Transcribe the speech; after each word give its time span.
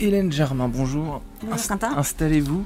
Hélène 0.00 0.32
Germain, 0.32 0.68
bonjour. 0.68 1.22
Bonjour, 1.40 1.56
Inst- 1.56 1.68
Quentin. 1.68 1.96
Installez-vous. 1.96 2.64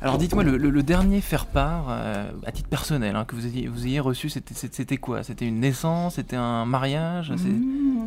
Alors 0.00 0.16
dites-moi, 0.16 0.44
le, 0.44 0.56
le- 0.56 0.70
le 0.70 0.82
dernier 0.84 1.20
faire-part, 1.20 1.86
euh, 1.90 2.30
à 2.46 2.52
titre 2.52 2.68
personnel, 2.68 3.16
hein, 3.16 3.24
que 3.24 3.34
vous 3.34 3.46
ayez, 3.46 3.66
vous 3.66 3.84
ayez 3.86 3.98
reçu, 3.98 4.28
c'était- 4.28 4.96
quoi? 4.96 5.24
C'était 5.24 5.44
une 5.46 5.58
naissance? 5.58 6.14
C'était 6.16 6.36
un 6.36 6.64
mariage? 6.66 7.32
Mmh, 7.32 7.34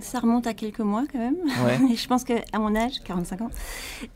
ça 0.02 0.20
remonte 0.20 0.48
à 0.48 0.54
quelques 0.54 0.80
mois 0.80 1.04
quand 1.12 1.20
même. 1.20 1.36
Ouais. 1.66 1.96
Je 1.96 2.08
pense 2.08 2.24
qu'à 2.24 2.42
mon 2.60 2.76
âge, 2.76 2.94
45 3.06 3.42
ans, 3.42 3.50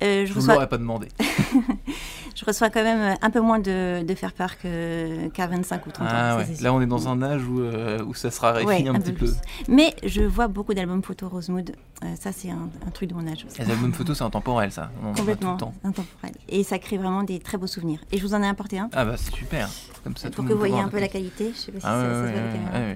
euh, 0.03 0.25
je, 0.25 0.33
vous 0.33 0.39
reçois, 0.39 0.67
pas 0.67 0.77
demandé. 0.77 1.07
je 2.35 2.45
reçois 2.45 2.69
quand 2.69 2.83
même 2.83 3.15
un 3.21 3.29
peu 3.29 3.39
moins 3.39 3.59
de, 3.59 4.03
de 4.03 4.15
faire 4.15 4.33
part 4.33 4.57
que- 4.57 5.27
qu'à 5.29 5.47
25 5.47 5.85
ou 5.87 5.91
30 5.91 6.07
ans. 6.07 6.11
Ah 6.13 6.31
ça, 6.31 6.37
ouais. 6.51 6.57
Là, 6.61 6.73
on 6.73 6.81
est 6.81 6.85
dans 6.85 7.07
un 7.07 7.21
âge 7.21 7.43
où, 7.47 7.61
euh, 7.61 8.03
où 8.03 8.13
ça 8.13 8.31
se 8.31 8.39
raréfie 8.41 8.67
Ouais, 8.67 8.87
un, 8.87 8.99
petit 8.99 9.13
peu. 9.13 9.27
Mais 9.67 9.93
je 10.03 10.21
vois 10.23 10.47
beaucoup 10.47 10.73
d'albums 10.73 11.03
photo 11.03 11.29
Rosemood. 11.29 11.71
Euh, 12.03 12.07
ça, 12.19 12.31
c'est 12.31 12.49
un, 12.49 12.69
un 12.85 12.91
truc 12.91 13.09
de 13.09 13.15
mon 13.15 13.27
âge 13.27 13.45
aussi. 13.47 13.61
Les 13.61 13.71
albums 13.71 13.93
photos, 13.93 14.17
c'est 14.17 14.23
intemporel, 14.23 14.71
ça. 14.71 14.91
On 15.03 15.13
tout 15.13 15.19
Complètement 15.19 15.53
le 15.53 15.57
temps. 15.57 15.73
intemporel. 15.83 16.35
Et 16.49 16.63
ça 16.63 16.77
crée 16.79 16.97
vraiment 16.97 17.23
des 17.23 17.39
très 17.39 17.57
beaux 17.57 17.67
souvenirs. 17.67 17.99
Et 18.11 18.17
je 18.17 18.23
vous 18.23 18.33
en 18.33 18.43
ai 18.43 18.47
apporté 18.47 18.79
un. 18.79 18.89
Ah 18.93 19.05
bah 19.05 19.15
c'est 19.17 19.33
super. 19.33 19.69
Comme 20.03 20.17
ça, 20.17 20.29
pour 20.29 20.45
que 20.45 20.51
vous 20.53 20.59
voyez 20.59 20.79
un 20.79 20.89
peu 20.89 20.99
la 20.99 21.07
qualité. 21.07 21.51
Je 21.53 21.57
sais 21.57 21.71
pas 21.71 21.79
si 21.79 21.85
Ah 21.87 22.01
ça, 22.01 22.27
se 22.27 22.31
voit 22.33 22.95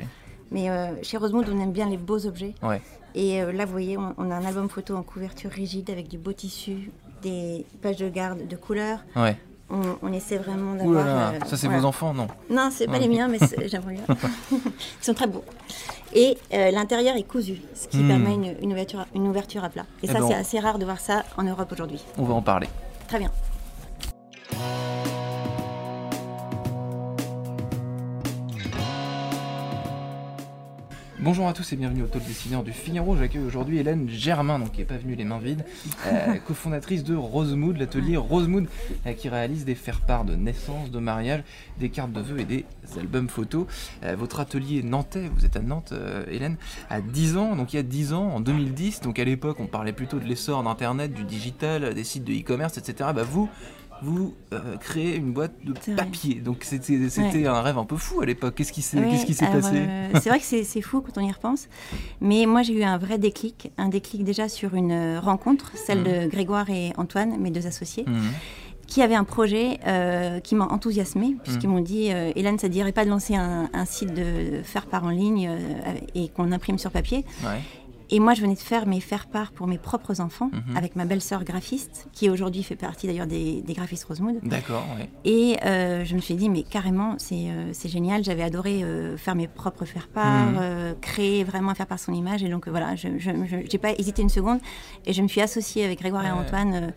Mais 0.51 0.69
euh, 0.69 0.87
chez 1.03 1.17
Rosemood, 1.17 1.47
on 1.49 1.59
aime 1.59 1.71
bien 1.71 1.87
les 1.89 1.97
beaux 1.97 2.25
objets. 2.25 2.55
Ouais. 2.63 2.81
Et 3.15 3.41
euh, 3.41 3.51
là, 3.51 3.65
vous 3.65 3.71
voyez, 3.71 3.97
on, 3.97 4.13
on 4.17 4.31
a 4.31 4.35
un 4.35 4.45
album 4.45 4.69
photo 4.69 4.95
en 4.95 5.03
couverture 5.03 5.51
rigide 5.51 5.89
avec 5.89 6.07
du 6.07 6.17
beau 6.17 6.33
tissu, 6.33 6.91
des 7.21 7.65
pages 7.81 7.97
de 7.97 8.09
garde 8.09 8.47
de 8.47 8.55
couleurs. 8.55 8.99
Ouais. 9.15 9.37
On, 9.71 9.81
on 10.01 10.11
essaie 10.11 10.37
vraiment 10.37 10.73
d'avoir. 10.73 11.05
euh, 11.07 11.39
ça 11.45 11.55
c'est 11.55 11.67
voilà. 11.67 11.81
vos 11.81 11.87
enfants, 11.87 12.13
non 12.13 12.27
Non, 12.49 12.69
c'est 12.71 12.87
pas 12.87 12.93
Ouais. 12.93 12.99
les 13.01 13.07
miens, 13.07 13.27
mais 13.27 13.37
j'aimerais 13.67 13.93
bien. 13.93 14.03
Ils 14.51 14.57
sont 15.05 15.13
très 15.13 15.27
beaux. 15.27 15.43
Et 16.15 16.37
l'intérieur 16.51 17.15
est 17.15 17.23
cousu, 17.23 17.61
ce 17.75 17.87
qui 17.87 17.97
Hmm. 17.97 18.07
permet 18.07 18.33
une, 18.33 18.55
une 18.63 18.71
ouverture, 18.71 19.05
une 19.13 19.27
ouverture 19.27 19.63
à 19.63 19.69
plat. 19.69 19.83
Et 20.01 20.05
Eh 20.05 20.07
ça, 20.07 20.13
ben, 20.19 20.27
c'est 20.27 20.33
assez 20.33 20.59
rare 20.59 20.79
de 20.79 20.85
voir 20.85 20.99
ça 20.99 21.23
en 21.37 21.43
Europe 21.43 21.71
aujourd'hui. 21.71 22.01
On 22.17 22.23
va 22.23 22.33
en 22.33 22.41
parler. 22.41 22.67
Très 23.07 23.19
bien. 23.19 23.29
Bonjour 31.21 31.49
à 31.49 31.53
tous 31.53 31.73
et 31.73 31.75
bienvenue 31.75 32.03
au 32.03 32.07
Talk 32.07 32.25
Dessineur 32.25 32.63
du 32.63 32.71
Figaro. 32.71 33.17
J'accueille 33.17 33.43
aujourd'hui 33.43 33.77
Hélène 33.77 34.07
Germain, 34.07 34.57
donc 34.57 34.71
qui 34.71 34.79
n'est 34.79 34.85
pas 34.85 34.95
venue 34.95 35.15
les 35.15 35.25
mains 35.25 35.37
vides, 35.37 35.65
euh, 36.07 36.35
cofondatrice 36.47 37.03
de 37.03 37.13
Rosemood, 37.13 37.75
l'atelier 37.75 38.15
Rosemood, 38.15 38.67
euh, 39.05 39.11
qui 39.11 39.27
réalise 39.27 39.65
des 39.65 39.75
faire-part 39.75 40.23
de 40.23 40.35
naissance, 40.35 40.91
de 40.91 40.99
mariage, 40.99 41.43
des 41.77 41.89
cartes 41.89 42.13
de 42.13 42.21
vœux 42.21 42.39
et 42.39 42.45
des 42.45 42.65
albums 42.97 43.27
photos. 43.27 43.65
Euh, 44.05 44.15
votre 44.15 44.39
atelier 44.39 44.81
nantais, 44.81 45.29
vous 45.35 45.45
êtes 45.45 45.57
à 45.57 45.61
Nantes, 45.61 45.93
Hélène, 46.31 46.55
à 46.89 47.01
10 47.01 47.35
ans, 47.35 47.57
donc 47.57 47.73
il 47.73 47.75
y 47.75 47.79
a 47.79 47.83
10 47.83 48.13
ans, 48.13 48.29
en 48.29 48.39
2010, 48.39 49.01
donc 49.01 49.19
à 49.19 49.25
l'époque 49.25 49.57
on 49.59 49.67
parlait 49.67 49.91
plutôt 49.91 50.19
de 50.19 50.25
l'essor 50.25 50.63
d'Internet, 50.63 51.13
du 51.13 51.25
digital, 51.25 51.93
des 51.93 52.05
sites 52.05 52.23
de 52.23 52.31
e-commerce, 52.31 52.77
etc. 52.77 53.09
Bah 53.13 53.23
vous, 53.23 53.49
vous 54.01 54.33
euh, 54.53 54.77
créez 54.77 55.15
une 55.15 55.33
boîte 55.33 55.53
de 55.63 55.73
papier, 55.95 56.35
donc 56.35 56.63
c'était 56.63 57.09
c'était 57.09 57.45
un 57.47 57.61
rêve 57.61 57.77
un 57.77 57.83
peu 57.85 57.97
fou 57.97 58.21
à 58.21 58.25
l'époque. 58.25 58.55
Qu'est-ce 58.55 58.71
qui 58.71 58.81
s'est 58.81 58.97
s'est 59.33 59.45
alors, 59.45 59.55
passé 59.61 59.75
euh, 59.75 60.09
C'est 60.21 60.29
vrai 60.29 60.39
que 60.39 60.45
c'est 60.45 60.81
fou 60.81 61.01
quand 61.01 61.17
on 61.21 61.25
y 61.27 61.31
repense. 61.31 61.67
Mais 62.21 62.45
moi, 62.45 62.61
j'ai 62.63 62.73
eu 62.73 62.83
un 62.83 62.97
vrai 62.97 63.17
déclic. 63.17 63.71
Un 63.77 63.89
déclic 63.89 64.23
déjà 64.23 64.47
sur 64.49 64.73
une 64.75 64.91
euh, 64.91 65.19
rencontre, 65.19 65.71
celle 65.75 65.99
Mhm. 65.99 66.03
de 66.05 66.27
Grégoire 66.29 66.69
et 66.69 66.93
Antoine, 66.97 67.37
mes 67.39 67.51
deux 67.51 67.67
associés, 67.67 68.05
Mhm. 68.07 68.31
qui 68.87 69.01
avaient 69.01 69.15
un 69.15 69.23
projet 69.25 69.79
euh, 69.85 70.39
qui 70.39 70.55
m'a 70.55 70.65
enthousiasmé, 70.65 71.35
puisqu'ils 71.43 71.67
Mhm. 71.67 71.75
m'ont 71.75 71.81
dit 71.81 72.07
Hélène, 72.07 72.57
ça 72.57 72.67
ne 72.67 72.73
dirait 72.73 72.91
pas 72.93 73.05
de 73.05 73.09
lancer 73.09 73.35
un, 73.35 73.69
un 73.73 73.85
site 73.85 74.13
de 74.13 74.61
faire 74.63 74.85
part 74.87 75.03
en 75.03 75.09
ligne 75.09 75.51
et 76.15 76.29
qu'on 76.29 76.51
imprime 76.51 76.77
sur 76.79 76.89
papier 76.91 77.25
Ouais. 77.43 77.59
Et 78.11 78.19
moi, 78.19 78.33
je 78.33 78.41
venais 78.41 78.55
de 78.55 78.59
faire 78.59 78.87
mes 78.87 78.99
faire 79.01 79.27
part 79.27 79.51
pour 79.51 79.67
mes 79.67 79.77
propres 79.77 80.19
enfants, 80.19 80.49
Mhm. 80.51 80.75
avec 80.77 80.95
ma 80.95 81.05
belle-sœur 81.05 81.43
graphiste, 81.43 82.07
qui 82.11 82.29
aujourd'hui 82.29 82.63
fait 82.63 82.75
partie 82.75 83.05
d'ailleurs 83.07 83.27
des, 83.27 83.61
des 83.61 83.73
graphistes 83.73 84.05
Rosemood. 84.05 84.39
D'accord, 84.43 84.83
ouais. 84.97 85.09
Et 85.25 85.57
euh, 85.63 86.03
je 86.05 86.15
me 86.15 86.19
suis 86.21 86.35
dit, 86.35 86.49
mais 86.49 86.63
carrément, 86.63 87.15
c'est 87.19 87.49
euh, 87.49 87.71
génial. 87.85 88.23
J'avais 88.23 88.43
adoré 88.43 88.83
euh, 88.83 89.15
faire 89.17 89.35
mes 89.35 89.47
propres 89.47 89.85
faire-part, 89.85 90.51
Mhm. 90.51 90.95
créer 91.01 91.43
vraiment 91.43 91.73
faire 91.75 91.87
part 91.87 91.99
son 91.99 92.13
image. 92.13 92.43
Et 92.43 92.49
donc 92.49 92.67
voilà, 92.67 92.95
je 92.95 93.07
n'ai 93.09 93.77
pas 93.79 93.91
hésité 93.97 94.21
une 94.21 94.29
seconde. 94.29 94.59
Et 95.05 95.13
je 95.13 95.21
me 95.21 95.27
suis 95.27 95.41
associée 95.41 95.85
avec 95.85 95.99
Grégoire 95.99 96.25
et. 96.25 96.31
Antoine 96.31 96.93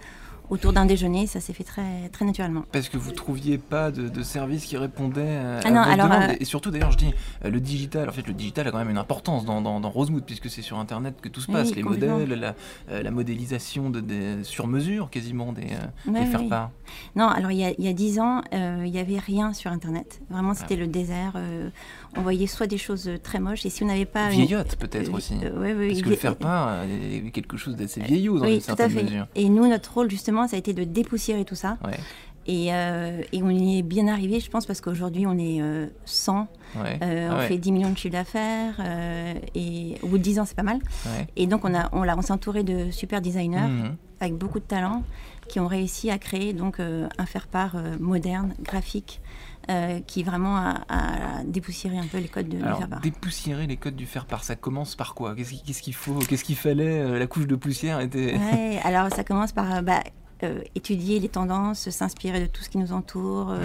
autour 0.53 0.73
d'un 0.73 0.85
déjeuner. 0.87 1.27
Ça 1.27 1.41
s'est 1.41 1.53
fait 1.53 1.65
très, 1.65 2.09
très 2.13 2.25
naturellement. 2.25 2.65
Parce 2.73 2.89
que 2.89 2.97
vous 2.99 3.13
trouviez 3.13 3.59
pas 3.59 3.91
de, 3.91 4.09
de 4.09 4.23
service 4.23 4.65
qui 4.67 4.77
répondait 4.77 5.23
euh, 5.25 5.61
Ah 5.65 5.69
à 5.69 5.71
non, 5.71 5.81
alors, 5.81 6.07
demandes. 6.09 6.31
euh, 6.31 6.37
Et 6.41 6.45
surtout, 6.45 6.71
d'ailleurs, 6.71 6.93
je 6.93 6.99
dis, 6.99 7.15
euh, 7.45 7.51
le 7.51 7.61
digital, 7.61 8.09
en 8.09 8.13
fait, 8.13 8.27
le 8.27 8.35
digital 8.35 8.69
a 8.69 8.71
quand 8.71 8.79
même 8.79 8.91
une 8.91 8.99
importance 8.99 9.45
dans, 9.45 9.61
dans, 9.61 9.81
dans 9.81 9.91
Rosemood, 9.91 10.25
puisque 10.25 10.51
c'est 10.51 10.63
sur 10.63 10.79
Internet 10.79 11.17
que 11.21 11.29
tout 11.29 11.41
se 11.41 11.49
Oui, 11.49 11.55
passe. 11.55 11.75
Les 11.75 11.83
modèles, 11.83 12.29
la, 12.29 12.55
euh, 12.91 13.03
la 13.03 13.11
modélisation 13.11 13.91
de, 13.91 14.01
des, 14.01 14.45
sur 14.45 14.67
mesure, 14.67 15.11
quasiment, 15.11 15.53
des, 15.53 15.63
euh, 15.63 16.11
Ouais, 16.11 16.21
des 16.21 16.27
oui. 16.27 16.31
faire-part. 16.31 16.71
Non, 17.17 17.29
alors 17.29 17.51
il 17.51 17.59
y 17.59 17.89
a- 17.89 17.93
dix 17.93 18.19
ans, 18.21 18.43
euh, 18.53 18.83
il 18.85 18.93
n'y 18.93 18.99
avait 18.99 19.19
rien 19.19 19.53
sur 19.53 19.71
Internet. 19.71 20.21
Vraiment, 20.31 20.51
Ah. 20.53 20.55
c'était 20.55 20.77
le 20.77 20.87
désert. 20.87 21.33
euh, 21.37 21.71
on 22.17 22.21
voyait 22.21 22.47
soit 22.47 22.67
des 22.67 22.77
choses 22.79 23.11
très 23.23 23.39
moches, 23.41 23.65
et 23.65 23.71
si 23.71 23.83
on 23.83 23.87
n'avait 23.87 24.05
pas... 24.05 24.27
une- 24.31 24.41
Vieillotte, 24.43 24.77
peut-être 24.77 25.09
euh, 25.11 25.17
aussi. 25.17 25.35
euh, 25.43 25.59
ouais, 25.61 25.89
Parce 25.89 26.03
que 26.03 26.09
le 26.11 26.17
faire-part 26.17 26.69
euh, 26.71 27.27
est 27.27 27.31
quelque 27.31 27.57
chose 27.57 27.75
d'assez 27.77 28.01
vieillot 28.03 28.39
dans 28.39 28.45
oui, 28.45 28.53
une 28.53 28.59
à 28.59 28.61
certaine 28.61 28.93
mesure. 28.93 29.27
Et 29.35 29.49
nous, 29.49 29.67
notre 29.67 29.95
rôle, 29.95 30.11
justement, 30.11 30.42
ça 30.49 30.57
a 30.57 30.59
été 30.59 30.73
de 30.73 30.85
dépoussiérer 30.85 31.45
tout 31.45 31.55
ça. 31.55 31.79
Ouais, 31.85 31.99
Et, 32.47 32.75
euh, 32.75 33.23
et 33.33 33.43
on 33.43 33.51
y 33.51 33.79
est 33.79 33.83
bien 33.83 34.09
arrivé, 34.09 34.41
je 34.41 34.51
pense, 34.51 34.67
parce 34.67 34.81
qu'aujourd'hui, 34.81 35.27
on 35.27 35.39
est 35.39 35.61
euh, 35.63 35.87
100, 36.05 36.49
ouais. 36.77 36.99
euh, 37.03 37.29
Ah 37.31 37.35
on 37.35 37.39
ouais, 37.39 37.47
fait 37.49 37.59
10 37.59 37.71
millions 37.73 37.91
de 37.91 37.97
chiffre 37.99 38.13
d'affaires, 38.13 38.75
euh, 38.81 39.35
et 39.55 39.97
au 40.03 40.09
bout 40.09 40.19
de 40.19 40.23
10 40.25 40.41
ans, 40.41 40.45
c'est 40.45 40.57
pas 40.57 40.63
mal. 40.65 40.79
ouais. 41.07 41.27
Et 41.37 41.47
donc, 41.47 41.65
on, 41.65 41.73
a, 41.75 41.89
on, 41.93 42.03
on 42.09 42.23
s'est 42.23 42.33
entouré 42.33 42.63
de 42.65 42.91
super 42.91 43.21
designers 43.21 43.61
Mhm. 43.69 43.97
avec 44.21 44.35
beaucoup 44.35 44.59
de 44.59 44.65
talent 44.65 45.03
qui 45.49 45.61
ont 45.61 45.67
réussi 45.69 46.11
à 46.11 46.19
créer 46.19 46.53
donc 46.53 46.79
un 46.81 47.27
faire-part 47.27 47.75
moderne, 48.01 48.55
graphique, 48.63 49.21
euh, 49.71 50.01
qui 50.07 50.23
vraiment 50.23 50.57
a, 50.57 50.81
a 50.89 51.45
dépoussiéré 51.45 51.99
un 51.99 52.07
peu 52.07 52.19
les 52.19 52.29
codes 52.29 52.49
de, 52.49 52.57
du 52.57 52.63
faire-part. 52.63 53.01
dépoussiérer 53.01 53.67
les 53.67 53.77
codes 53.77 53.95
du 53.97 54.07
faire-part, 54.07 54.43
ça 54.45 54.57
commence 54.57 54.95
par 54.97 55.15
quoi? 55.15 55.35
Qu'est-ce 55.37 55.51
qu'il 55.63 55.75
qu'il 55.75 55.95
faut? 55.95 56.15
Qu'est-ce 56.21 56.43
qu'il 56.45 56.57
fallait? 56.57 57.19
La 57.19 57.27
couche 57.27 57.47
de 57.47 57.55
poussière 57.57 58.01
était... 58.01 58.35
Ouais, 58.37 58.81
alors 58.85 59.13
ça 59.13 59.23
commence 59.25 59.53
par 59.53 59.83
bah, 59.83 60.01
étudier 60.75 61.21
les 61.21 61.29
tendances, 61.29 61.91
s'inspirer 61.91 62.41
de 62.41 62.47
tout 62.47 62.63
ce 62.63 62.69
qui 62.69 62.79
nous 62.79 62.93
entoure, 62.93 63.51
euh. 63.51 63.59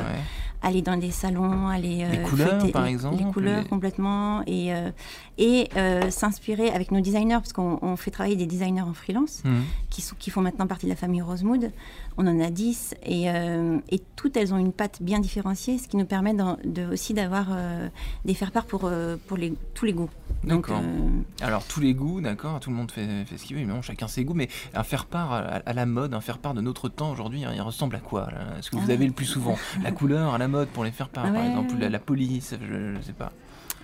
Aller 0.61 0.81
dans 0.81 0.97
des 0.97 1.11
salons, 1.11 1.67
aller 1.67 2.03
euh, 2.03 2.11
Les 2.11 2.21
couleurs, 2.23 2.71
par 2.71 2.85
exemple, 2.85 3.17
les 3.23 3.31
couleurs 3.31 3.61
les- 3.63 3.69
complètement 3.69 4.41
et 4.47 4.73
euh, 4.73 4.89
et 5.37 5.69
euh, 5.77 6.09
s'inspirer 6.09 6.69
avec 6.71 6.91
nos 6.91 6.99
designers 6.99 7.35
parce 7.35 7.53
qu'on 7.53 7.77
on 7.81 7.95
fait 7.95 8.09
travailler 8.11 8.35
des 8.35 8.47
designers 8.47 8.81
en 8.81 8.93
freelance 8.93 9.43
Mhm. 9.45 9.63
qui 9.91 10.01
sont 10.01 10.15
qui 10.17 10.29
font 10.31 10.41
maintenant 10.41 10.65
partie 10.67 10.85
de 10.87 10.91
la 10.91 10.95
famille 10.95 11.21
Rosemood. 11.21 11.71
On 12.17 12.25
en 12.25 12.39
a 12.39 12.49
10 12.49 12.95
et 13.05 13.25
et 13.27 13.99
toutes 14.15 14.35
elles 14.37 14.51
ont 14.53 14.57
une 14.57 14.73
patte 14.73 15.01
bien 15.03 15.19
différenciée, 15.19 15.77
ce 15.77 15.87
qui 15.87 15.97
nous 15.97 16.05
permet 16.05 16.33
de, 16.33 16.91
aussi 16.91 17.13
d'avoir 17.13 17.47
des 18.25 18.33
faire-part 18.33 18.65
pour 18.65 18.81
euh, 18.85 19.17
pour 19.27 19.37
les 19.37 19.53
tous 19.75 19.85
les 19.85 19.93
goûts. 19.93 20.09
D'accord. 20.43 20.81
Alors 21.41 21.63
tous 21.65 21.79
les 21.79 21.93
goûts, 21.93 22.21
d'accord, 22.21 22.59
tout 22.59 22.69
le 22.69 22.75
monde 22.75 22.91
fait, 22.91 23.25
fait 23.25 23.37
ce 23.37 23.43
qu'il 23.43 23.55
veut, 23.55 23.61
évidemment, 23.61 23.81
chacun 23.81 24.07
ses 24.07 24.23
goûts, 24.23 24.33
mais 24.33 24.49
un 24.73 24.83
faire-part 24.83 25.31
à, 25.33 25.39
à 25.65 25.73
la 25.73 25.85
mode, 25.85 26.13
un 26.13 26.21
faire-part 26.21 26.53
de 26.53 26.61
notre 26.61 26.89
temps 26.89 27.11
aujourd'hui, 27.11 27.41
il 27.53 27.61
ressemble 27.61 27.95
à 27.95 27.99
quoi 27.99 28.29
là? 28.31 28.39
Ce 28.61 28.69
que 28.71 28.77
vous 28.77 28.85
Ah. 28.89 28.93
avez 28.93 29.05
le 29.05 29.11
plus 29.13 29.25
souvent 29.25 29.55
La 29.83 29.91
couleur 29.91 30.33
à 30.33 30.37
la 30.37 30.46
mode 30.47 30.69
pour 30.69 30.83
les 30.83 30.91
faire-part, 30.91 31.23
par 31.25 31.33
Ouais. 31.33 31.47
exemple, 31.47 31.75
la, 31.79 31.89
la 31.89 31.99
police, 31.99 32.55
je, 32.59 32.95
je 32.97 33.01
sais 33.01 33.13
pas. 33.13 33.31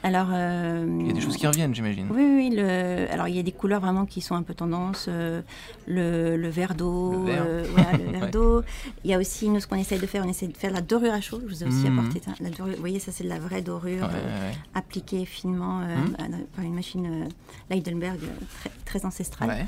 alors 0.04 0.28
euh, 0.34 0.86
Il 1.02 1.08
y 1.08 1.10
a 1.10 1.14
des 1.14 1.22
choses 1.22 1.38
qui 1.38 1.48
reviennent, 1.48 1.74
j'imagine. 1.74 2.08
Oui, 2.12 2.24
oui, 2.36 2.50
le... 2.56 3.08
alors 3.12 3.28
il 3.30 3.36
y 3.36 3.40
a 3.40 3.44
des 3.44 3.52
couleurs 3.54 3.80
vraiment 3.82 4.06
qui 4.06 4.20
sont 4.22 4.36
un 4.36 4.44
peu 4.44 4.54
tendance, 4.54 5.06
euh, 5.10 5.42
le, 5.88 6.36
le 6.38 6.50
verre 6.50 6.76
d'eau, 6.76 7.12
Le 7.12 7.32
vert. 7.32 7.44
euh, 7.48 7.66
Ouais. 8.22 8.30
d'eau. 8.30 8.64
Il 9.04 9.12
y 9.12 9.14
a 9.14 9.18
aussi, 9.20 9.48
nous, 9.50 9.60
ce 9.62 9.68
qu'on 9.68 9.76
essaye 9.78 10.00
de 10.00 10.06
faire, 10.08 10.24
on 10.26 10.30
essaie 10.30 10.48
de 10.48 10.58
faire 10.58 10.72
la 10.72 10.82
dorure 10.82 11.14
à 11.14 11.22
chaud. 11.22 11.40
Je 11.48 11.54
vous 11.54 11.64
ai 11.64 11.68
aussi 11.68 11.88
Mhm. 11.90 12.00
apporté 12.00 12.22
ça. 12.24 12.32
La 12.42 12.50
dorure, 12.50 12.74
vous 12.76 12.80
voyez, 12.80 13.00
ça 13.00 13.12
c'est 13.12 13.24
de 13.24 13.30
la 13.30 13.40
vraie 13.40 13.62
dorure 13.62 14.04
Ouais, 14.04 14.52
appliquée 14.74 15.26
finement 15.26 15.80
Mhm. 15.80 16.16
par 16.56 16.66
une 16.66 16.74
machine 16.74 17.28
Leidenberg 17.70 18.20
euh, 18.24 18.46
très, 18.60 18.72
très 19.00 19.06
ancestrale. 19.06 19.66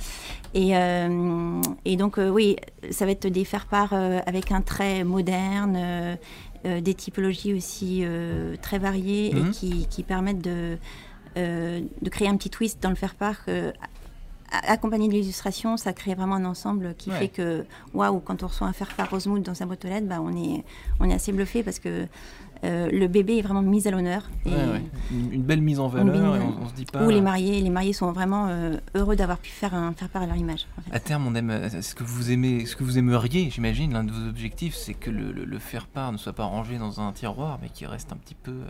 Et, 0.54 0.72
et 1.86 1.96
donc, 1.98 2.18
oui, 2.18 2.56
ça 2.92 3.06
va 3.06 3.12
être 3.12 3.28
des 3.28 3.46
faire-part 3.46 3.94
avec 4.26 4.52
un 4.52 4.62
trait 4.62 5.04
moderne, 5.04 6.18
des 6.82 6.94
typologies 6.94 7.54
aussi 7.54 8.02
euh, 8.04 8.56
très 8.62 8.80
variées 8.80 9.34
Mhm. 9.34 9.48
et 9.48 9.52
qui, 9.52 9.88
qui 9.88 10.04
permettent 10.04 10.42
de, 10.42 10.78
euh, 11.38 11.82
de 12.02 12.10
créer 12.10 12.28
un 12.28 12.38
petit 12.38 12.50
twist 12.50 12.82
dans 12.82 12.90
le 12.90 12.96
faire-part 12.96 13.38
euh, 13.48 13.72
accompagné 14.52 15.08
de 15.08 15.14
l'illustration, 15.14 15.76
ça 15.76 15.92
crée 15.92 16.14
vraiment 16.16 16.36
un 16.36 16.46
ensemble 16.46 16.94
qui 16.98 17.10
Ouais. 17.10 17.18
fait 17.20 17.28
que, 17.28 17.66
waouh, 17.94 18.20
quand 18.20 18.44
on 18.44 18.48
reçoit 18.48 18.68
un 18.68 18.74
faire 18.74 18.88
par 18.96 19.10
Rosemood 19.10 19.42
dans 19.44 19.56
sa 19.56 19.66
boîte 19.66 19.84
aux 19.86 19.88
lettres, 19.90 20.08
bah, 20.08 20.22
on, 20.22 20.36
est, 20.36 20.64
on 21.00 21.10
est 21.10 21.14
assez 21.14 21.32
bluffé 21.34 21.62
parce 21.64 21.80
que 21.80 22.06
euh, 22.64 22.90
le 22.92 23.08
bébé 23.08 23.38
est 23.38 23.42
vraiment 23.42 23.62
mis 23.62 23.88
à 23.88 23.92
l'honneur. 23.92 24.30
Et- 24.46 24.50
Ouais, 24.50 24.56
ouais. 24.56 24.82
Une, 25.12 25.34
une 25.34 25.42
belle 25.44 25.62
mise 25.62 25.80
en 25.80 25.88
valeur, 25.88 26.36
et 26.36 26.40
on, 26.40 26.64
on 26.64 26.68
se 26.70 26.74
dit 26.74 26.86
pas. 26.86 27.04
Ou 27.06 27.10
les 27.10 27.22
mariés, 27.22 27.62
les 27.62 27.70
mariés 27.70 27.94
sont 27.94 28.12
vraiment 28.12 28.48
euh, 28.50 28.78
heureux 28.96 29.16
d'avoir 29.16 29.38
pu 29.38 29.50
faire 29.52 29.74
un 29.76 29.94
faire 29.94 30.10
part 30.10 30.24
à 30.24 30.26
leur 30.26 30.36
image. 30.36 30.66
en 30.78 30.82
fait. 30.82 30.96
À 30.96 31.00
terme, 31.00 31.28
on 31.28 31.36
aime 31.36 31.70
ce 31.82 31.94
que 31.96 32.04
vous 32.04 32.32
aimez, 32.32 32.66
ce 32.66 32.76
que 32.76 32.84
vous 32.84 32.98
aimeriez, 32.98 33.50
j'imagine. 33.52 33.94
L'un 33.94 34.04
de 34.04 34.12
vos 34.12 34.28
objectifs, 34.28 34.76
c'est 34.76 34.94
que 34.94 35.10
le, 35.12 35.32
le- 35.32 35.46
le 35.46 35.60
faire-part 35.60 36.12
ne 36.12 36.18
soit 36.18 36.34
pas 36.34 36.46
rangé 36.46 36.78
dans 36.78 37.00
un 37.02 37.12
tiroir, 37.12 37.60
mais 37.62 37.70
qu'il 37.70 37.88
reste 37.88 38.12
un 38.12 38.18
petit 38.18 38.36
peu. 38.36 38.52
euh, 38.52 38.66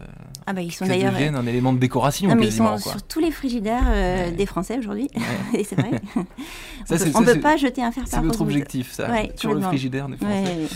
Ah 0.47 0.53
bah 0.53 0.61
ils 0.61 0.71
sont 0.71 0.85
d'ailleurs. 0.85 1.13
un 1.15 1.45
élément 1.47 1.73
de 1.73 1.79
décoration 1.79 2.27
Non, 2.29 2.35
mais 2.35 2.43
ils 2.43 2.45
quasiment. 2.47 2.77
sont 2.77 2.83
quoi. 2.83 2.91
sur 2.93 3.03
tous 3.03 3.19
les 3.19 3.31
frigidaires 3.31 3.83
Ouais. 3.87 4.31
des 4.31 4.45
Français 4.45 4.77
aujourd'hui, 4.77 5.09
et 5.53 5.63
c'est 5.63 5.75
vrai. 5.79 5.91
Ça, 6.85 6.95
on 6.95 6.97
c'est- 6.97 7.11
peut, 7.11 7.25
c'est- 7.25 7.39
pas 7.39 7.57
jeter 7.57 7.83
un 7.83 7.91
faire 7.91 8.03
C'est 8.05 8.11
part 8.17 8.23
votre 8.23 8.39
Rosewood. 8.39 8.47
objectif, 8.53 8.91
ça, 8.91 9.07
sur 9.35 9.53
le 9.53 9.61
frigidaire 9.61 10.07
des 10.07 10.17
Français. 10.17 10.67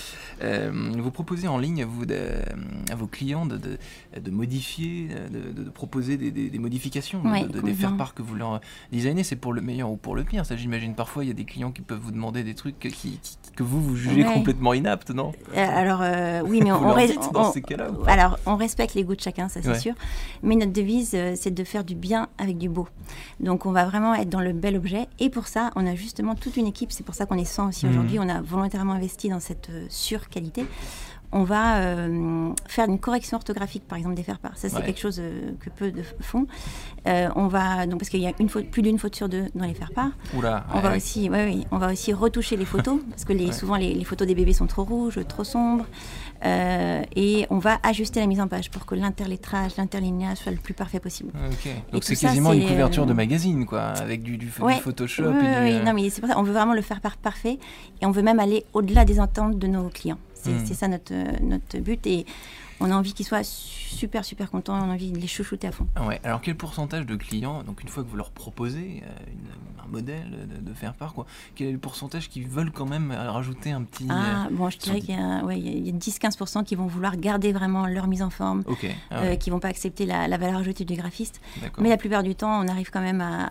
vous 0.97 1.12
proposez 1.12 1.47
en 1.47 1.57
ligne 1.57 1.83
à, 1.83 1.85
vous 1.85 2.99
vos 3.00 3.07
clients 3.07 3.46
de, 3.46 3.57
de, 3.57 3.78
de 4.19 4.31
modifier, 4.31 5.07
de, 5.31 5.69
proposer 5.69 6.18
des, 6.18 6.31
des- 6.31 6.50
des 6.50 6.60
modifications, 6.60 7.24
de- 7.24 7.30
Ouais, 7.30 7.42
de, 7.44 7.48
des 7.48 7.54
complètement. 7.60 7.80
faire-part 7.90 8.13
que 8.13 8.22
vous 8.22 8.36
leur 8.36 8.60
designez. 8.92 9.24
C'est 9.24 9.36
pour 9.36 9.54
le 9.54 9.62
meilleur 9.62 9.90
ou 9.90 9.98
pour 9.98 10.16
le 10.16 10.24
pire. 10.24 10.46
Ça, 10.46 10.56
j'imagine 10.56 10.94
parfois, 10.96 11.24
il 11.24 11.28
y 11.28 11.31
a 11.31 11.34
des 11.34 11.46
clients 11.46 11.72
qui 11.72 11.81
peuvent 11.81 12.00
vous 12.00 12.12
demander 12.12 12.44
des 12.44 12.54
trucs 12.56 12.78
qui, 12.80 12.90
qui- 12.92 13.19
que 13.56 13.63
vous, 13.63 13.81
vous 13.81 13.96
jugez 13.96 14.24
Ouais. 14.25 14.34
complètement 14.34 14.74
inaptes, 14.74 15.10
non? 15.12 15.31
Euh, 15.56 15.66
Alors 15.68 16.00
euh, 16.01 16.42
oui, 16.46 16.62
mais 16.63 16.72
on, 16.72 16.78
Vous 16.80 16.86
on 16.86 16.88
leur 16.90 16.98
res- 16.98 17.07
dites 17.07 17.34
dans 17.34 17.50
on- 17.50 17.51
ces 17.51 17.62
cas-là 17.62 17.92
ou 17.92 18.04
pas? 18.04 18.12
alors 18.12 18.38
on 18.46 18.56
respecte 18.56 18.94
les 18.96 19.04
goûts 19.04 19.16
de 19.16 19.22
chacun, 19.22 19.50
ça 19.50 19.62
c'est 19.62 19.69
Ouais. 19.69 19.80
sûr. 19.80 19.94
Mais 20.44 20.56
notre 20.56 20.72
devise, 20.74 21.12
euh, 21.13 21.34
c'est 21.36 21.54
de 21.54 21.63
faire 21.63 21.84
du 21.84 21.96
bien 21.96 22.28
avec 22.38 22.57
du 22.57 22.69
beau. 22.69 22.88
Donc 23.40 23.66
on 23.66 23.72
va 23.72 23.86
vraiment 23.86 24.13
être 24.16 24.30
dans 24.30 24.42
le 24.42 24.54
bel 24.54 24.75
objet. 24.78 25.07
Et 25.19 25.30
pour 25.30 25.48
ça, 25.48 25.72
on 25.75 25.86
a 25.88 25.96
justement 25.96 26.36
toute 26.36 26.57
une 26.57 26.68
équipe. 26.68 26.92
C'est 26.92 27.06
pour 27.06 27.16
ça 27.16 27.25
qu'on 27.25 27.38
est 27.38 27.46
100 27.46 27.69
aussi 27.69 27.86
Mhm. 27.86 27.92
aujourd'hui. 27.92 28.19
On 28.19 28.30
a 28.30 28.42
volontairement 28.42 28.94
investi 28.94 29.30
dans 29.30 29.40
cette 29.40 29.69
surqualité. 29.90 30.66
On 31.31 31.43
va 31.43 31.77
euh, 31.81 32.49
faire 32.67 32.87
une 32.89 32.99
correction 32.99 33.37
orthographique, 33.37 33.83
par 33.87 33.97
exemple, 33.97 34.15
des 34.15 34.23
faire-part. 34.23 34.57
Ça, 34.57 34.67
c'est 34.67 34.77
Ouais. 34.77 34.83
quelque 34.85 34.99
chose 34.99 35.19
euh, 35.19 35.51
que 35.59 35.69
peu 35.69 35.91
de 35.91 36.01
font. 36.21 36.47
Euh, 37.07 37.29
on 37.35 37.47
va 37.47 37.85
donc 37.85 37.99
parce 37.99 38.09
qu'il 38.09 38.19
y 38.21 38.27
a 38.27 38.31
une 38.39 38.49
faute, 38.49 38.69
plus 38.71 38.81
d'une 38.81 38.97
faute 38.97 39.15
sur 39.15 39.29
deux 39.29 39.45
dans 39.53 39.65
les 39.65 39.73
faire-part. 39.75 40.09
Oula, 40.35 40.65
On 40.71 40.77
ouais, 40.77 40.81
va 40.81 40.89
ouais. 40.91 40.97
aussi, 40.97 41.29
oui, 41.31 41.65
on 41.71 41.77
va 41.77 41.91
aussi 41.91 42.13
retoucher 42.13 42.57
les 42.57 42.65
photos 42.65 42.99
parce 43.09 43.25
que 43.25 43.33
les, 43.33 43.51
souvent 43.51 43.75
les, 43.75 43.93
les 43.93 44.03
photos 44.03 44.27
des 44.27 44.33
bébés 44.35 44.53
sont 44.53 44.65
trop 44.67 44.83
rouges, 44.83 45.19
trop 45.27 45.43
sombres, 45.43 45.85
et 46.43 47.45
on 47.49 47.57
va 47.59 47.77
ajuster 47.83 48.19
la 48.19 48.27
mise 48.27 48.39
en 48.41 48.47
page 48.47 48.71
pour 48.71 48.85
que 48.85 48.95
l'interlettrage, 48.95 49.77
l'interlignage 49.77 50.37
soit 50.39 50.51
le 50.51 50.57
plus 50.57 50.73
parfait 50.73 50.99
possible. 50.99 51.31
Donc 51.91 52.03
c'est 52.03 52.15
ça, 52.15 52.27
quasiment 52.29 52.53
une 52.53 52.67
couverture 52.67 53.05
de 53.05 53.13
magazine, 53.13 53.65
quoi, 53.65 53.81
avec 53.81 54.23
du, 54.23 54.37
du, 54.37 54.47
du 54.47 54.51
Ouais. 54.61 54.79
Photoshop 54.79 55.23
Oui, 55.31 55.45
et 55.45 55.59
oui, 55.73 55.79
du. 55.79 55.85
Non, 55.85 55.93
mais 55.93 56.09
c'est 56.09 56.21
pour 56.21 56.29
ça, 56.29 56.37
on 56.39 56.43
veut 56.43 56.53
vraiment 56.53 56.73
le 56.73 56.81
faire 56.81 57.01
par 57.01 57.17
parfait 57.17 57.59
et 58.01 58.05
on 58.05 58.11
veut 58.11 58.21
même 58.23 58.39
aller 58.39 58.65
au-delà 58.73 59.05
des 59.05 59.19
attentes 59.19 59.57
de 59.59 59.67
nos 59.67 59.89
clients. 59.89 60.17
C'est 60.41 60.51
Hmm. 60.51 60.65
c'est 60.65 60.74
ça 60.74 60.88
notre, 60.88 61.13
euh, 61.13 61.25
notre 61.41 61.77
but 61.80 62.06
et 62.07 62.25
on 62.80 62.89
a 62.91 62.95
envie 62.95 63.13
qu'ils 63.13 63.25
soient 63.25 63.44
super, 63.44 64.24
super 64.24 64.50
contents, 64.50 64.74
on 64.74 64.89
a 64.89 64.94
envie 64.94 65.12
de 65.12 65.19
les 65.19 65.27
chouchouter 65.27 65.68
à 65.68 65.71
fond. 65.74 65.86
Ouais, 66.06 66.21
alors 66.24 66.39
quel 66.41 66.56
pourcentage 66.56 67.06
de 67.06 67.15
clients, 67.18 67.62
donc 67.63 67.81
une 67.83 67.89
fois 67.89 68.03
que 68.03 68.09
vous 68.09 68.15
leur 68.15 68.31
proposez 68.31 69.03
euh, 69.03 69.09
une- 69.31 69.83
un 69.83 69.88
modèle 69.88 70.47
de, 70.47 70.69
de 70.69 70.74
faire 70.74 70.94
part, 70.94 71.13
quoi, 71.13 71.25
quel 71.56 71.68
est 71.68 71.71
le 71.74 71.77
pourcentage 71.77 72.30
qui 72.30 72.41
veulent 72.44 72.71
quand 72.71 72.86
même 72.86 73.12
euh, 73.12 73.31
rajouter 73.31 73.71
un 73.71 73.81
petit. 73.83 74.07
Ah, 74.09 74.47
bon, 74.51 74.69
je 74.69 74.77
dirais 74.77 75.01
qu'il 75.01 75.15
y 75.15 75.18
a, 75.21 75.44
ouais, 75.44 75.56
a 75.56 75.91
10-15% 75.91 76.63
qui 76.63 76.75
vont 76.75 76.86
vouloir 76.88 77.18
garder 77.18 77.51
vraiment 77.51 77.86
leur 77.86 78.07
mise 78.07 78.21
en 78.21 78.30
forme, 78.30 78.63
euh, 78.68 78.71
Ok, 78.71 78.86
ah 79.12 79.21
euh, 79.24 79.36
qui 79.36 79.50
vont 79.50 79.59
pas 79.59 79.68
accepter 79.69 80.06
la, 80.06 80.27
la 80.30 80.38
valeur 80.38 80.59
ajoutée 80.59 80.86
du 80.86 80.95
graphiste. 80.95 81.41
Mais 81.80 81.89
la 81.89 81.97
plupart 81.97 82.24
du 82.24 82.36
temps, 82.36 82.63
on 82.63 82.68
arrive 82.69 82.91
quand 82.91 83.01
même 83.01 83.19
à 83.21 83.50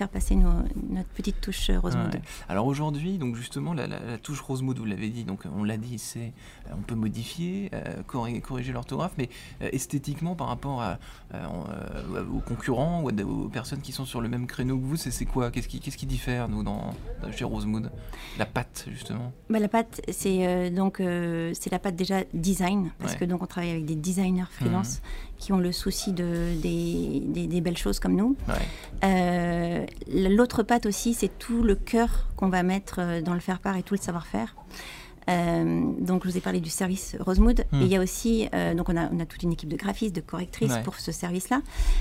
faire 0.00 0.08
passer 0.08 0.34
nos- 0.34 0.48
notre 0.88 1.10
petite 1.10 1.42
touche 1.42 1.68
euh, 1.68 1.78
Rosewood. 1.78 2.14
ouais. 2.14 2.22
Alors 2.48 2.66
aujourd'hui, 2.66 3.18
donc 3.18 3.36
justement, 3.36 3.74
la, 3.74 3.86
la- 3.86 4.00
la 4.00 4.16
touche 4.16 4.40
Rosemood, 4.40 4.78
vous 4.78 4.86
l'avez 4.86 5.10
dit, 5.10 5.24
donc 5.24 5.40
on 5.54 5.62
l'a 5.62 5.76
dit, 5.76 5.98
c'est 5.98 6.32
euh, 6.68 6.70
on 6.78 6.80
peut 6.80 6.94
modifier, 6.94 7.68
euh, 7.74 8.02
corriger, 8.06 8.40
corriger 8.40 8.72
l'orthographe, 8.72 9.12
mais 9.18 9.28
euh, 9.60 9.68
esthétiquement 9.72 10.34
par 10.36 10.46
rapport 10.48 10.80
à, 10.80 10.98
euh, 11.34 12.24
aux 12.34 12.40
concurrents 12.40 13.02
ou 13.02 13.10
à 13.10 13.12
aux 13.26 13.48
personnes 13.48 13.82
qui 13.82 13.92
sont 13.92 14.06
sur 14.06 14.22
le 14.22 14.28
même 14.30 14.46
créneau 14.46 14.78
que 14.78 14.84
vous, 14.86 14.96
c'est 14.96 15.26
quoi? 15.26 15.50
Qu'est-ce 15.50 15.68
qui, 15.68 16.06
diffère 16.06 16.48
nous 16.48 16.62
dans, 16.62 16.94
dans- 17.22 17.30
chez 17.30 17.44
Rosemood? 17.44 17.90
La 18.38 18.46
pâte 18.46 18.86
justement. 18.90 19.32
Bah, 19.50 19.58
la 19.58 19.68
pâte, 19.68 20.00
c'est 20.10 20.70
donc 20.70 20.96
c'est 20.98 21.70
la 21.70 21.78
pâte 21.78 21.96
déjà 21.96 22.22
design 22.32 22.90
parce 22.98 23.12
Ouais. 23.12 23.18
que 23.18 23.24
donc 23.26 23.42
on 23.42 23.46
travaille 23.46 23.70
avec 23.72 23.84
des 23.84 23.96
designers 23.96 24.44
freelance 24.50 25.02
qui 25.36 25.52
ont 25.52 25.58
le 25.58 25.72
souci 25.72 26.12
de 26.12 26.54
des, 26.62 27.20
des- 27.26 27.46
des 27.46 27.60
belles 27.60 27.76
choses 27.76 27.98
comme 27.98 28.14
nous. 28.16 28.36
Ouais. 28.48 29.86
L'autre 30.12 30.62
pâte 30.62 30.86
aussi, 30.86 31.14
c'est 31.14 31.38
tout 31.38 31.62
le 31.62 31.74
cœur 31.74 32.28
qu'on 32.36 32.48
va 32.48 32.62
mettre 32.62 32.96
euh, 32.98 33.20
dans 33.20 33.34
le 33.34 33.40
faire-part 33.40 33.76
et 33.76 33.82
tout 33.82 33.94
le 33.94 34.00
savoir-faire. 34.00 34.54
Euh, 35.28 35.82
donc, 36.00 36.24
je 36.24 36.30
vous 36.30 36.36
ai 36.38 36.40
parlé 36.40 36.60
du 36.60 36.70
service 36.70 37.16
Rosemood. 37.20 37.64
Hmm. 37.72 37.82
Et 37.82 37.84
il 37.84 37.88
y 37.88 37.96
a 37.96 38.00
aussi, 38.00 38.48
euh, 38.54 38.74
donc 38.74 38.88
on 38.88 38.96
a, 38.96 39.08
on 39.12 39.20
a 39.20 39.26
toute 39.26 39.42
une 39.42 39.52
équipe 39.52 39.68
de 39.68 39.76
graphistes, 39.76 40.14
de 40.14 40.20
correctrices 40.20 40.72
Ouais. 40.72 40.82
pour 40.82 40.98
ce 40.98 41.12
service-là. 41.12 41.60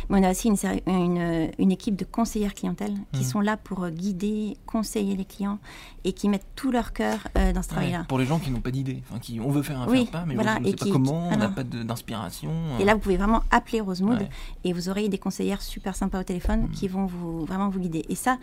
Mais 0.10 0.20
on 0.20 0.24
a 0.24 0.32
aussi 0.32 0.48
une, 0.48 0.56
ser- 0.56 0.84
une, 0.88 1.50
une 1.60 1.72
équipe 1.72 1.96
de 1.96 2.06
conseillères 2.06 2.54
clientèle 2.54 2.94
qui 3.14 3.22
Hmm. 3.22 3.24
sont 3.24 3.42
là 3.42 3.58
pour 3.58 3.84
euh, 3.84 3.90
guider, 3.90 4.58
conseiller 4.66 5.16
les 5.16 5.26
clients 5.26 5.60
et 6.06 6.14
qui 6.14 6.30
mettent 6.30 6.48
tout 6.56 6.72
leur 6.72 6.94
cœur 6.94 7.20
euh, 7.38 7.52
dans 7.52 7.62
ce 7.62 7.68
Ouais, 7.70 7.74
travail-là. 7.76 8.06
Pour 8.08 8.20
les 8.20 8.26
gens 8.26 8.40
qui 8.40 8.52
n'ont 8.52 8.62
pas 8.62 8.72
d'idée, 8.72 9.02
enfin, 9.10 9.20
qui 9.20 9.40
on 9.40 9.50
veut 9.50 9.62
faire 9.64 9.80
un 9.82 9.88
Oui, 9.88 10.04
faire-part, 10.04 10.26
mais 10.26 10.36
voilà, 10.36 10.58
on 10.58 10.62
ne 10.62 10.66
sait 10.68 10.76
pas 10.76 10.86
qui- 10.86 10.92
comment, 10.92 11.28
on 11.30 11.36
n'a 11.38 11.50
pas 11.50 11.64
d'inspiration. 11.64 12.52
Et 12.80 12.86
là, 12.86 12.94
vous 12.94 13.00
pouvez 13.00 13.18
vraiment 13.18 13.44
appeler 13.52 13.82
Rosemood 13.82 14.20
Ouais. 14.20 14.30
et 14.64 14.74
vous 14.74 14.90
aurez 14.90 15.10
des 15.10 15.18
conseillères 15.18 15.62
super 15.62 15.96
sympas 15.96 16.22
au 16.22 16.24
téléphone 16.24 16.64
Hmm. 16.64 16.72
qui 16.72 16.88
vont 16.88 17.06
vous, 17.06 17.46
vraiment 17.46 17.70
vous 17.70 17.80
guider. 17.80 18.06
Et 18.10 18.16
ça, 18.16 18.38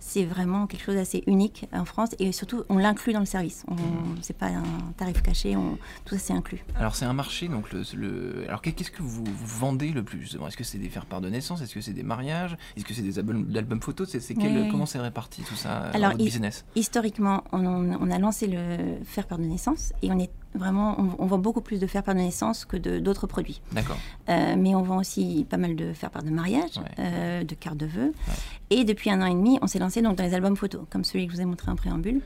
c'est 0.00 0.24
vraiment 0.24 0.66
quelque 0.66 0.82
chose 0.84 0.96
d'assez 0.96 1.22
unique 1.26 1.66
en 1.72 1.84
France 1.84 2.10
et 2.18 2.32
surtout, 2.32 2.64
on 2.68 2.76
l'inclut 2.78 3.12
dans 3.12 3.20
le 3.20 3.26
service. 3.26 3.64
On, 3.68 3.74
Hmm. 3.74 4.21
C'est 4.22 4.36
pas 4.36 4.46
un 4.46 4.62
tarif 4.96 5.20
caché, 5.22 5.56
on- 5.56 5.78
tout 6.04 6.14
ça 6.14 6.20
c'est 6.20 6.32
inclus. 6.32 6.64
Alors 6.76 6.94
c'est 6.94 7.04
un 7.04 7.12
marché, 7.12 7.48
donc 7.48 7.72
le, 7.72 7.82
le- 7.94 8.44
alors 8.48 8.62
qu'est- 8.62 8.72
qu'est-ce 8.72 8.90
que 8.90 9.02
vous, 9.02 9.24
vous 9.24 9.46
vendez 9.58 9.90
le 9.90 10.02
plus 10.02 10.20
justement? 10.22 10.48
Est-ce 10.48 10.56
que 10.56 10.64
c'est 10.64 10.78
des 10.78 10.88
faire-part 10.88 11.20
de 11.20 11.28
naissance? 11.28 11.60
Est-ce 11.62 11.74
que 11.74 11.80
c'est 11.80 11.92
des 11.92 12.02
mariages? 12.02 12.56
Est-ce 12.76 12.84
que 12.84 12.94
c'est 12.94 13.02
des 13.02 13.18
albums, 13.18 13.50
albums 13.56 13.80
photos? 13.82 14.08
C'est 14.08 14.36
Oui. 14.36 14.68
comment 14.70 14.86
c'est 14.86 15.00
réparti 15.00 15.42
tout 15.42 15.54
ça 15.56 15.90
dans 15.90 15.96
Alors, 15.98 16.10
votre 16.12 16.20
il- 16.22 16.24
business? 16.26 16.64
Historiquement, 16.76 17.44
on, 17.52 17.64
on- 17.66 18.10
a 18.10 18.18
lancé 18.18 18.46
le 18.46 19.02
faire 19.04 19.26
part 19.26 19.38
de 19.38 19.44
naissance 19.44 19.92
et 20.02 20.10
on 20.12 20.18
est 20.18 20.30
vraiment, 20.54 20.96
on, 20.98 21.10
on 21.18 21.26
vend 21.26 21.38
beaucoup 21.38 21.60
plus 21.60 21.78
de 21.80 21.86
faire 21.86 22.02
part 22.02 22.14
de 22.14 22.20
naissance 22.20 22.64
que 22.64 22.76
d'autres 22.98 23.26
produits. 23.26 23.60
D'accord. 23.72 23.96
Euh, 24.28 24.54
mais 24.58 24.74
on 24.74 24.82
vend 24.82 24.98
aussi 24.98 25.46
pas 25.48 25.56
mal 25.56 25.76
de 25.76 25.92
faire 25.92 26.10
part 26.10 26.22
de 26.22 26.30
mariage, 26.30 26.76
Ouais. 26.76 26.84
euh, 26.98 27.44
de 27.44 27.54
cartes 27.54 27.76
de 27.78 27.86
vœux. 27.86 28.12
Et 28.70 28.84
depuis 28.84 29.10
un 29.10 29.20
an 29.22 29.26
et 29.26 29.34
demi, 29.34 29.58
on 29.62 29.66
s'est 29.66 29.78
lancé 29.78 30.00
donc 30.02 30.16
dans 30.16 30.24
les 30.24 30.34
albums 30.34 30.56
photos, 30.56 30.82
comme 30.90 31.04
celui 31.04 31.26
que 31.26 31.32
je 31.32 31.36
vous 31.38 31.42
ai 31.42 31.46
montré 31.46 31.70
en 31.70 31.76
préambule. 31.76 32.20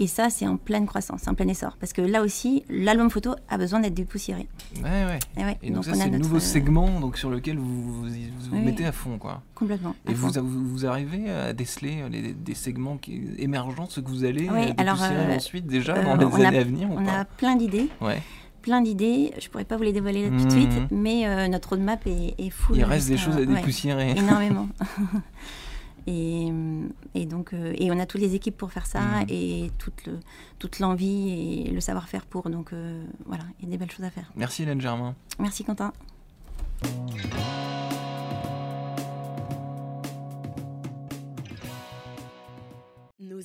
Et 0.00 0.06
ça, 0.06 0.30
c'est 0.30 0.46
en 0.46 0.56
pleine 0.56 0.86
croissance, 0.86 1.26
en 1.26 1.34
plein 1.34 1.48
essor. 1.48 1.76
Parce 1.80 1.92
que 1.92 2.00
là 2.02 2.22
aussi, 2.22 2.62
l'album 2.68 3.10
photo 3.10 3.34
a 3.48 3.58
besoin 3.58 3.80
d'être 3.80 3.94
dépoussiéré. 3.94 4.46
Ouais, 4.76 4.82
ouais. 4.84 5.18
Et, 5.36 5.44
ouais, 5.44 5.58
Et 5.60 5.70
donc, 5.70 5.84
ça 5.84 5.94
c'est 5.94 6.06
notre, 6.08 6.18
nouveau 6.22 6.36
euh, 6.36 6.40
segment 6.40 7.00
donc 7.00 7.16
sur 7.18 7.30
lequel 7.30 7.58
vous 7.58 7.82
vous, 8.02 8.06
y- 8.14 8.30
vous 8.38 8.54
Oui, 8.56 8.60
mettez 8.62 8.86
à 8.86 8.92
fond 8.92 9.18
quoi. 9.18 9.42
Complètement. 9.56 9.96
Et 10.08 10.14
vous, 10.14 10.30
vous, 10.68 10.86
arrivez 10.86 11.28
à 11.28 11.52
déceler 11.52 12.04
les- 12.12 12.32
des 12.32 12.54
segments 12.54 12.96
qui, 12.96 13.20
émergents, 13.38 13.86
ceux 13.88 14.02
que 14.02 14.08
vous 14.08 14.22
allez 14.24 14.48
Oui, 14.48 14.72
alors, 14.76 14.94
dépoussiérer 14.94 15.32
euh, 15.32 15.36
ensuite 15.36 15.66
déjà 15.66 15.94
dans 16.00 16.14
les 16.14 16.44
a- 16.44 16.48
années 16.48 16.58
à 16.58 16.62
venir 16.64 16.90
ou 16.92 16.98
On 16.98 17.04
pas? 17.04 17.20
a 17.20 17.24
plein 17.24 17.56
d'idées, 17.56 17.67
Ouais. 18.00 18.22
plein 18.62 18.80
d'idées. 18.80 19.32
Je 19.40 19.48
pourrais 19.48 19.64
pas 19.64 19.76
vous 19.76 19.82
les 19.84 19.92
dévoiler 19.92 20.28
là 20.30 20.36
tout 20.36 20.44
de 20.44 20.50
suite, 20.50 20.70
mais 20.90 21.26
euh, 21.26 21.48
notre 21.48 21.70
roadmap 21.70 22.06
est, 22.06 22.34
est 22.38 22.50
full. 22.50 22.76
Il 22.76 22.84
reste 22.84 23.08
des 23.08 23.16
jusqu'à- 23.16 23.32
choses 23.32 23.42
à 23.42 23.46
ouais, 23.50 23.54
dépoussiérer. 23.56 24.10
énormément. 24.16 24.68
et, 26.06 26.48
et 27.14 27.26
donc, 27.26 27.52
euh, 27.52 27.74
et 27.76 27.90
on 27.90 27.98
a 27.98 28.06
toutes 28.06 28.20
les 28.20 28.34
équipes 28.34 28.56
pour 28.56 28.72
faire 28.72 28.86
ça 28.86 29.00
Mhm. 29.00 29.26
et 29.28 29.70
toute, 29.78 30.06
le- 30.06 30.18
toute 30.58 30.78
l'envie 30.80 31.64
et 31.66 31.70
le 31.70 31.80
savoir-faire 31.80 32.24
pour. 32.26 32.48
Donc 32.50 32.72
euh, 32.72 33.04
voilà, 33.26 33.44
il 33.60 33.66
y 33.66 33.68
a 33.68 33.70
des 33.72 33.78
belles 33.78 33.90
choses 33.90 34.06
à 34.06 34.10
faire. 34.10 34.30
Merci 34.36 34.62
Hélène 34.62 34.80
Germain. 34.80 35.14
Merci 35.38 35.64
Quentin. 35.64 35.92